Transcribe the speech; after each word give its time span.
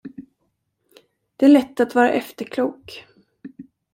Det 1.37 1.45
är 1.45 1.49
lätt 1.49 1.79
att 1.79 1.95
vara 1.95 2.11
efterklok. 2.11 3.05